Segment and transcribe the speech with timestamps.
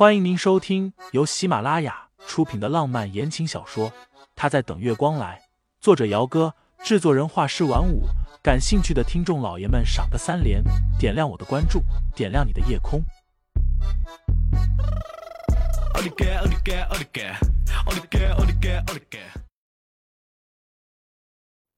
[0.00, 3.90] 欢迎您收听由喜马拉雅出品的浪漫言情小说
[4.34, 5.38] 《他在等月光来》，
[5.78, 8.04] 作者：姚哥，制作人：画师晚舞。
[8.42, 10.64] 感兴趣的听众老爷们，赏个三连，
[10.98, 11.82] 点亮我的关注，
[12.16, 13.04] 点亮你的夜空。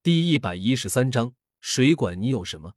[0.01, 2.75] 第一百一十三章，谁管你有什么？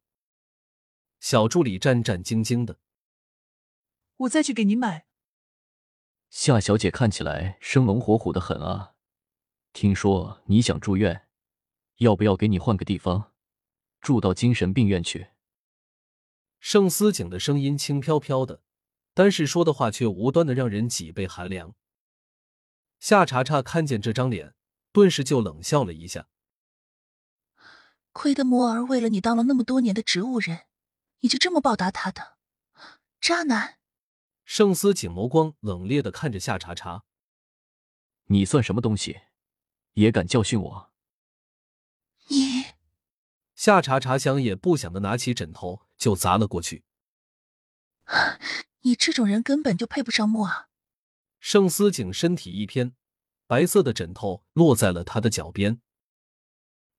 [1.20, 2.78] 小助理战战兢兢的，
[4.18, 5.06] 我再去给您买。
[6.36, 8.96] 夏小姐看起来生龙活虎的很啊，
[9.72, 11.30] 听说你想住院，
[12.00, 13.32] 要不要给你换个地方，
[14.02, 15.30] 住到精神病院去？
[16.60, 18.62] 盛思景的声音轻飘飘的，
[19.14, 21.74] 但是说的话却无端的让人脊背寒凉。
[23.00, 24.56] 夏茶茶看见这张脸，
[24.92, 26.28] 顿时就冷笑了一下。
[28.12, 30.66] 亏得摩尔为了你当了那么多年的植物人，
[31.22, 32.36] 你就这么报答他的，
[33.22, 33.78] 渣男！
[34.46, 37.04] 盛思景眸光冷冽的看着夏茶茶，
[38.26, 39.22] 你算什么东西，
[39.94, 40.92] 也敢教训我？
[42.28, 42.66] 你！
[43.56, 46.84] 夏茶茶想也不想的拿起枕头就砸了过去。
[48.82, 50.70] 你这种人根本就配不上墨啊。
[51.40, 52.96] 盛思景身体一偏，
[53.48, 55.82] 白色的枕头落在了他的脚边。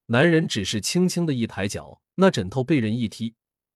[0.07, 3.35] 男人只是轻轻的一抬脚，那枕头被人一踢，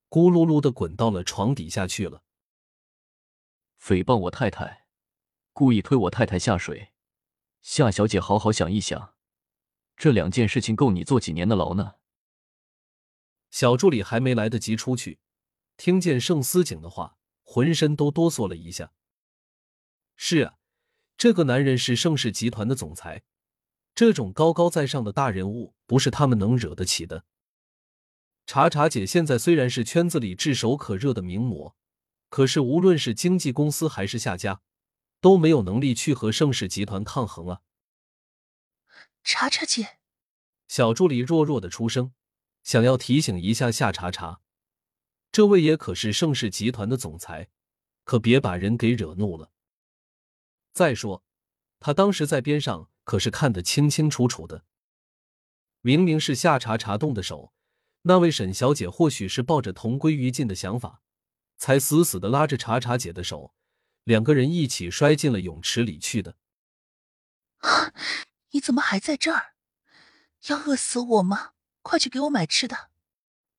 [0.09, 2.23] 咕噜噜的滚到了床底下去了。
[3.81, 4.85] 诽谤我太太，
[5.53, 6.89] 故意推我太太下水，
[7.63, 9.15] 夏小姐，好好想一想，
[9.97, 11.95] 这两件事情够你坐几年的牢呢？
[13.49, 15.19] 小助理还没来得及出去，
[15.77, 18.93] 听见盛思景的话，浑身都哆嗦了一下。
[20.15, 20.59] 是啊，
[21.17, 23.23] 这个男人是盛世集团的总裁。
[23.95, 27.25] 这种高高在上的大人物，不是他们能惹得起的。
[28.45, 31.75] 茶茶姐现在虽然是圈子里炙手可热的名模，
[32.31, 34.61] 可是无论是经纪公司还是夏家，
[35.19, 37.61] 都没有能力去和盛世集团抗衡啊。
[39.21, 39.99] 查查姐，
[40.69, 42.13] 小助理弱弱的出声，
[42.63, 44.39] 想要提醒一下夏查查，
[45.29, 47.49] 这位也可是盛世集团的总裁，
[48.05, 49.51] 可别把人给惹怒了。
[50.71, 51.25] 再说，
[51.81, 52.87] 他当时在边上。
[53.03, 54.63] 可是看得清清楚楚的，
[55.81, 57.51] 明明是夏茶茶动的手，
[58.03, 61.01] 那位沈小姐或许是抱着同归于尽的想法，
[61.61, 63.53] 才死死的拉着茶茶姐的手，
[64.03, 66.35] 两个人一起摔进了泳池里去的。
[68.49, 69.53] 你怎么还在这儿？
[70.47, 71.51] 要饿死我吗？
[71.83, 72.89] 快去给我买吃的！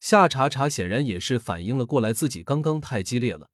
[0.01, 3.51] 夏茶茶显然也是反应了过来，自己刚刚太激烈了，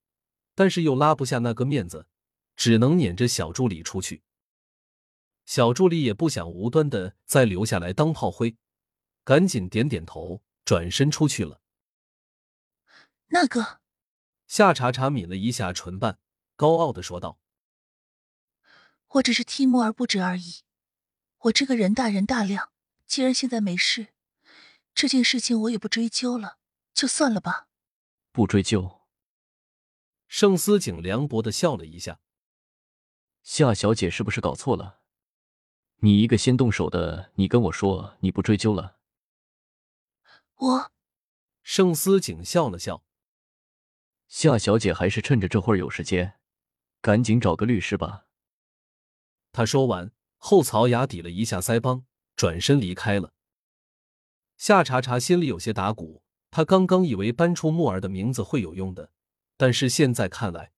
[0.54, 2.06] 但是又拉不下那个面子，
[2.56, 4.22] 只能撵着小助理出去。
[5.44, 8.56] 小助理也不想无端的再留下来当炮灰，
[9.25, 11.60] 赶紧点点头，转身出去了。
[13.26, 13.78] 那个
[14.48, 16.19] 夏茶茶抿了一下唇瓣，
[16.56, 17.38] 高傲的说道
[19.09, 20.62] ：“我只是替木而不止而已。
[21.41, 22.72] 我这个人大人大量，
[23.06, 24.08] 既然现在没事，
[24.94, 26.56] 这件事情我也不追究了，
[26.94, 27.69] 就算了吧。
[28.32, 29.03] 不追究。”
[30.26, 32.20] 盛思景凉薄的笑了一下
[33.44, 35.03] ：“夏小姐是不是搞错了？”
[36.00, 38.97] 你一个先动手的，你跟我说你不追究了。
[40.54, 40.92] 我，
[41.62, 43.04] 盛思景笑了笑。
[44.28, 46.39] 夏小姐还是趁着这会儿有时间，
[47.00, 48.27] 赶紧找个律师吧。
[49.50, 52.05] 他说完，后槽牙抵了一下腮帮，
[52.37, 53.33] 转身离开了。
[54.56, 59.12] 夏茶茶心里有些打鼓，她刚刚以为搬出木儿的名字会有用的，
[59.56, 60.72] 但是现在看来，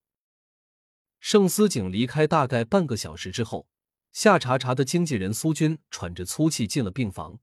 [1.19, 3.69] 盛思景离开大概半个小时之后。
[4.12, 7.39] 夏茶茶的经纪人苏军喘着粗气进了病房。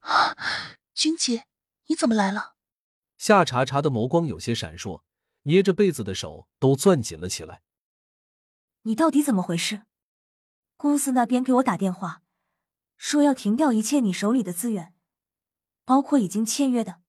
[0.00, 0.36] 啊，
[0.92, 1.46] 君姐，
[1.86, 2.55] 你怎么来了？
[3.18, 5.02] 夏茶茶的眸光有些闪烁，
[5.42, 7.62] 捏着被子的手都攥紧了起来。
[8.82, 9.82] 你到底怎么回事？
[10.76, 12.22] 公司那边给我打电话，
[12.96, 14.94] 说要停掉一切你手里的资源，
[15.84, 17.00] 包括已经签约的，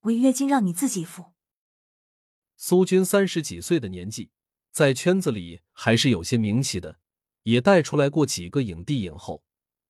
[0.00, 1.32] 违约金让你自己付。
[2.56, 4.30] 苏军三十几岁的年纪，
[4.70, 6.98] 在圈子里还是有些名气的。
[7.44, 9.42] 也带出来过几个影帝影后，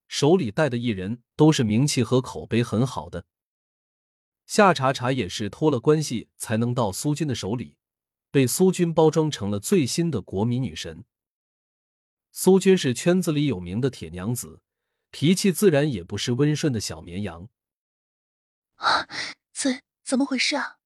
[0.07, 3.27] 手里带的艺人都是名气和口碑很好的。
[4.51, 7.77] 夏茶茶也是托了关系才能到苏军的手里，
[8.33, 11.05] 被苏军包装成了最新的国民女神。
[12.33, 14.61] 苏军是圈子里有名的铁娘子，
[15.13, 17.49] 脾气自然也不是温顺的小绵羊。
[18.75, 19.07] 啊，
[19.53, 20.79] 怎怎么回事啊？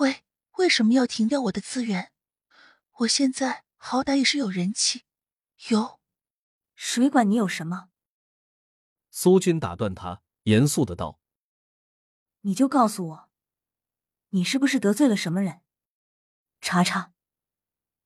[0.00, 0.22] 为
[0.58, 2.12] 为什么要停掉我的资源？
[2.98, 5.04] 我现在好歹也是有人气。
[5.70, 5.98] 有，
[6.74, 7.88] 谁管你有什么？
[9.10, 11.18] 苏军打断他，严肃的道
[12.46, 13.28] ：“你就告诉我，
[14.28, 15.62] 你是不是得罪了什么人？
[16.60, 17.12] 查查，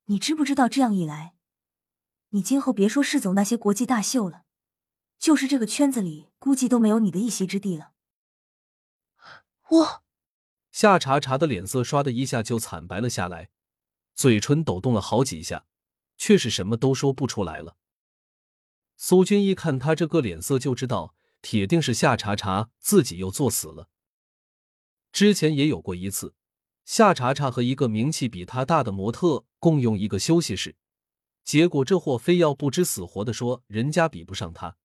[0.05, 1.35] 你知不知道这样一来，
[2.29, 4.45] 你今后别说世总那些国际大秀了，
[5.19, 7.91] 就是这个圈子里估计都没有你的一席之地了。
[9.69, 10.03] 我
[10.71, 13.51] 夏茶茶的脸色唰的一下就惨白了下来，
[14.15, 15.67] 嘴唇抖动了好几下，
[16.17, 17.77] 却是什么都说不出来了。
[18.97, 23.89] 苏军一看他这个脸色，就知道铁定是夏茶茶自己又作死了。
[25.11, 26.33] 之前也有过一次，
[26.85, 30.75] 夏茶茶和一个名气比他大的模特共用一个休息室，
[31.43, 34.77] 结果这货非要不知死活的说人家比不上他，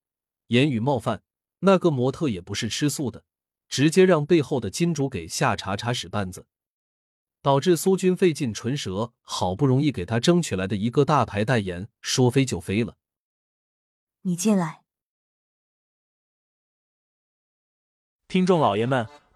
[0.48, 1.22] 言语冒犯。
[1.60, 3.24] 那个模特也不是吃素的。
[3.68, 6.46] 直接让背后的金主给夏茶茶使绊子，
[7.42, 12.96] 导致苏军费尽唇舌，好不容易给他争取来的一个大牌代言说飞就飞了。
[14.22, 14.84] 你进来。
[18.28, 19.08] 听众老爷们，